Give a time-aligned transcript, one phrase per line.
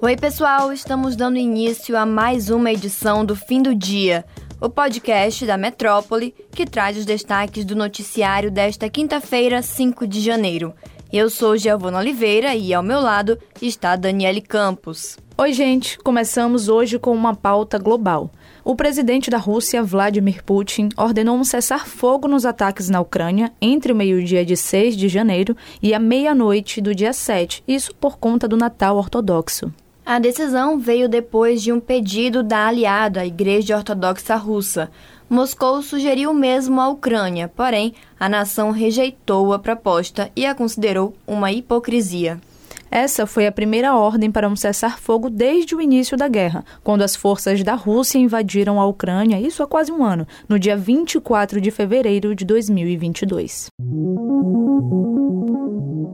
[0.00, 4.24] Oi, pessoal, estamos dando início a mais uma edição do Fim do Dia,
[4.60, 10.72] o podcast da Metrópole que traz os destaques do noticiário desta quinta-feira, 5 de janeiro.
[11.12, 15.18] Eu sou Giovana Oliveira e ao meu lado está Daniele Campos.
[15.36, 18.30] Oi, gente, começamos hoje com uma pauta global.
[18.64, 23.96] O presidente da Rússia, Vladimir Putin, ordenou um cessar-fogo nos ataques na Ucrânia entre o
[23.96, 28.56] meio-dia de 6 de janeiro e a meia-noite do dia 7, isso por conta do
[28.56, 29.72] Natal ortodoxo.
[30.10, 34.90] A decisão veio depois de um pedido da aliada, a Igreja Ortodoxa Russa.
[35.28, 41.52] Moscou sugeriu mesmo à Ucrânia, porém, a nação rejeitou a proposta e a considerou uma
[41.52, 42.40] hipocrisia.
[42.90, 47.14] Essa foi a primeira ordem para um cessar-fogo desde o início da guerra, quando as
[47.14, 51.70] forças da Rússia invadiram a Ucrânia, isso há quase um ano, no dia 24 de
[51.70, 53.68] fevereiro de 2022.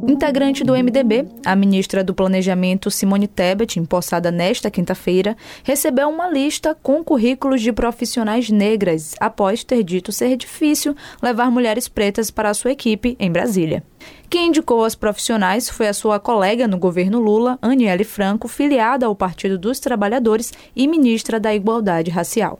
[0.06, 6.76] Integrante do MDB, a ministra do Planejamento Simone Tebet, empossada nesta quinta-feira, recebeu uma lista
[6.82, 12.54] com currículos de profissionais negras, após ter dito ser difícil levar mulheres pretas para a
[12.54, 13.82] sua equipe em Brasília.
[14.28, 19.14] Quem indicou as profissionais foi a sua colega no governo Lula, Aniele Franco, filiada ao
[19.14, 22.58] Partido dos Trabalhadores e ministra da Igualdade Racial.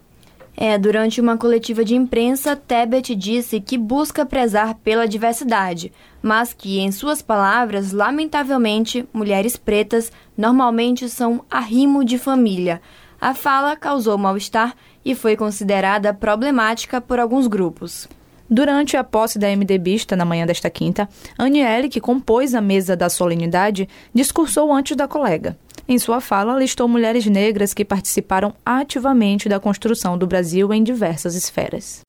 [0.56, 5.92] É, durante uma coletiva de imprensa, Tebet disse que busca prezar pela diversidade,
[6.22, 12.80] mas que, em suas palavras, lamentavelmente, mulheres pretas normalmente são arrimo de família.
[13.20, 18.08] A fala causou mal-estar e foi considerada problemática por alguns grupos.
[18.48, 23.08] Durante a posse da MDBista na manhã desta quinta, Aniele, que compôs a mesa da
[23.08, 25.56] solenidade, discursou antes da colega.
[25.88, 31.34] Em sua fala, listou mulheres negras que participaram ativamente da construção do Brasil em diversas
[31.34, 32.02] esferas.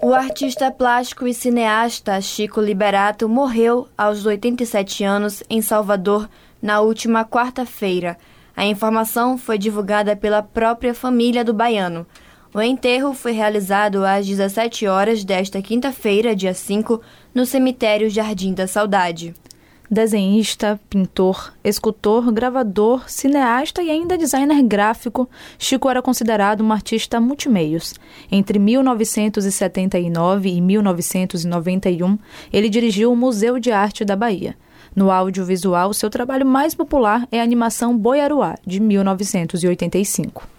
[0.00, 6.28] O artista plástico e cineasta Chico Liberato morreu aos 87 anos em Salvador
[6.62, 8.16] na última quarta-feira.
[8.56, 12.06] A informação foi divulgada pela própria família do baiano.
[12.54, 16.98] O enterro foi realizado às 17 horas desta quinta-feira, dia 5,
[17.34, 19.34] no cemitério Jardim da Saudade.
[19.90, 25.28] Desenhista, pintor, escultor, gravador, cineasta e ainda designer gráfico,
[25.58, 27.94] Chico era considerado um artista multimeios.
[28.32, 32.18] Entre 1979 e 1991,
[32.50, 34.56] ele dirigiu o Museu de Arte da Bahia.
[34.96, 40.57] No audiovisual, seu trabalho mais popular é a animação Boiaruá, de 1985.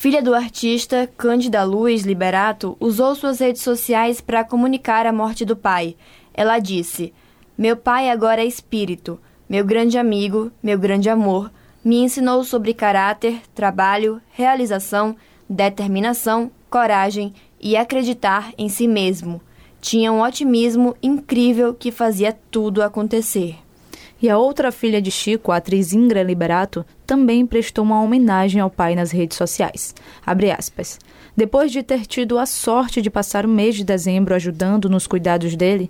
[0.00, 5.56] Filha do artista, Cândida Luz Liberato usou suas redes sociais para comunicar a morte do
[5.56, 5.96] pai.
[6.32, 7.12] Ela disse:
[7.58, 11.50] Meu pai agora é espírito, meu grande amigo, meu grande amor.
[11.84, 15.16] Me ensinou sobre caráter, trabalho, realização,
[15.50, 19.42] determinação, coragem e acreditar em si mesmo.
[19.80, 23.56] Tinha um otimismo incrível que fazia tudo acontecer.
[24.20, 28.68] E a outra filha de Chico, a atriz Ingra Liberato, também prestou uma homenagem ao
[28.68, 29.94] pai nas redes sociais.
[31.36, 35.54] Depois de ter tido a sorte de passar o mês de dezembro ajudando nos cuidados
[35.54, 35.88] dele,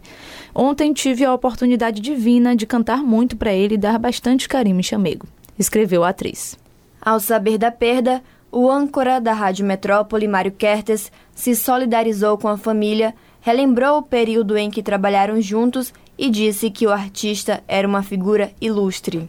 [0.54, 4.84] ontem tive a oportunidade divina de cantar muito para ele e dar bastante carinho e
[4.84, 5.26] chamego,
[5.58, 6.58] escreveu a atriz.
[7.00, 8.22] Ao saber da perda,
[8.52, 14.56] o âncora da Rádio Metrópole, Mário Kertes, se solidarizou com a família, relembrou o período
[14.56, 19.28] em que trabalharam juntos e disse que o artista era uma figura ilustre.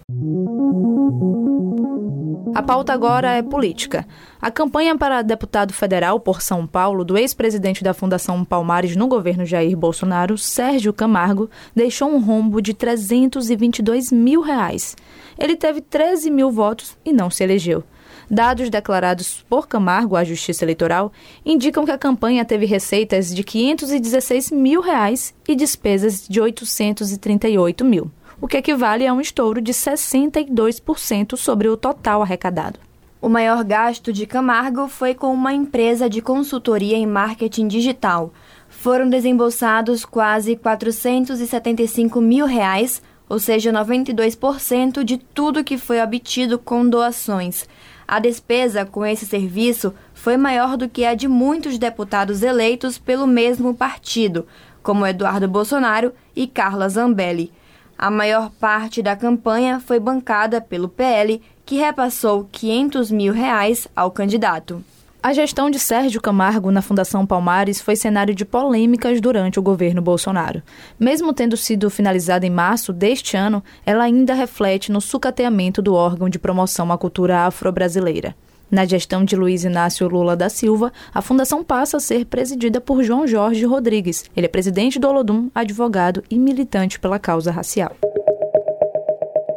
[2.56, 4.06] A pauta agora é política.
[4.42, 9.46] A campanha para deputado federal por São Paulo do ex-presidente da Fundação Palmares no governo
[9.46, 14.96] Jair Bolsonaro, Sérgio Camargo, deixou um rombo de 322 mil reais.
[15.38, 17.84] Ele teve 13 mil votos e não se elegeu.
[18.30, 21.12] Dados declarados por Camargo à Justiça Eleitoral
[21.44, 28.12] indicam que a campanha teve receitas de 516 mil reais e despesas de 838 mil,
[28.40, 32.80] o que equivale a um estouro de 62% sobre o total arrecadado.
[33.20, 38.32] O maior gasto de Camargo foi com uma empresa de consultoria em marketing digital.
[38.70, 46.88] Foram desembolsados quase 475 mil reais, ou seja, 92% de tudo que foi obtido com
[46.88, 47.68] doações.
[48.12, 53.28] A despesa com esse serviço foi maior do que a de muitos deputados eleitos pelo
[53.28, 54.48] mesmo partido,
[54.82, 57.54] como Eduardo Bolsonaro e Carla Zambelli.
[57.96, 64.10] A maior parte da campanha foi bancada pelo PL, que repassou 500 mil reais ao
[64.10, 64.84] candidato.
[65.22, 70.02] A gestão de Sérgio Camargo na Fundação Palmares foi cenário de polêmicas durante o governo
[70.02, 70.64] Bolsonaro.
[70.98, 76.30] Mesmo tendo sido finalizada em março deste ano, ela ainda reflete no sucateamento do órgão
[76.30, 78.34] de promoção à cultura afro-brasileira.
[78.72, 83.04] Na gestão de Luiz Inácio Lula da Silva, a fundação passa a ser presidida por
[83.04, 84.24] João Jorge Rodrigues.
[84.38, 87.92] Ele é presidente do Olodum, advogado e militante pela causa racial.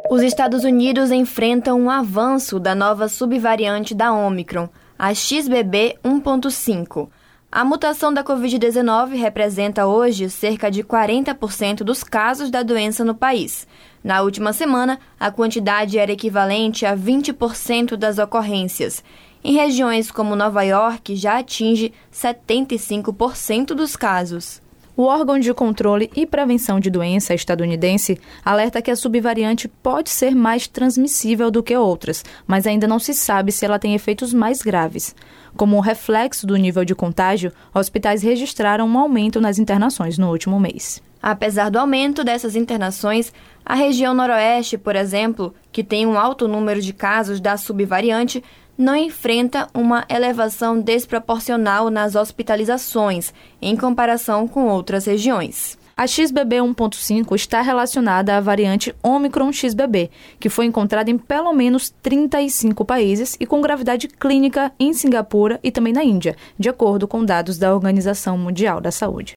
[0.09, 4.67] Os Estados Unidos enfrentam um avanço da nova subvariante da Omicron,
[5.05, 7.09] a XBB 1.5.
[7.51, 13.67] A mutação da Covid-19 representa hoje cerca de 40% dos casos da doença no país.
[14.01, 19.03] Na última semana, a quantidade era equivalente a 20% das ocorrências.
[19.43, 24.62] Em regiões como Nova York, já atinge 75% dos casos.
[24.95, 30.35] O órgão de controle e prevenção de doença estadunidense alerta que a subvariante pode ser
[30.35, 34.61] mais transmissível do que outras, mas ainda não se sabe se ela tem efeitos mais
[34.61, 35.15] graves.
[35.57, 41.01] Como reflexo do nível de contágio, hospitais registraram um aumento nas internações no último mês.
[41.19, 43.33] Apesar do aumento dessas internações,
[43.65, 48.43] a região noroeste, por exemplo, que tem um alto número de casos da subvariante,
[48.77, 55.77] não enfrenta uma elevação desproporcional nas hospitalizações em comparação com outras regiões.
[55.95, 60.09] A XBB 1.5 está relacionada à variante Omicron XBB,
[60.39, 65.71] que foi encontrada em pelo menos 35 países e com gravidade clínica em Singapura e
[65.71, 69.33] também na Índia, de acordo com dados da Organização Mundial da Saúde.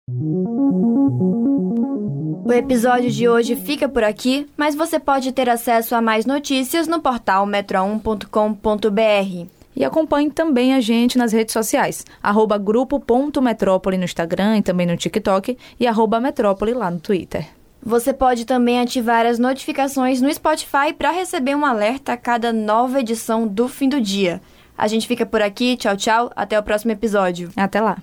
[2.46, 6.86] O episódio de hoje fica por aqui, mas você pode ter acesso a mais notícias
[6.86, 9.55] no portal metro1.com.br.
[9.76, 14.96] E acompanhe também a gente nas redes sociais, arroba grupo.metrópole no Instagram e também no
[14.96, 17.46] TikTok e arroba metrópole lá no Twitter.
[17.82, 23.00] Você pode também ativar as notificações no Spotify para receber um alerta a cada nova
[23.00, 24.40] edição do fim do dia.
[24.76, 27.50] A gente fica por aqui, tchau, tchau, até o próximo episódio.
[27.56, 27.98] Até lá.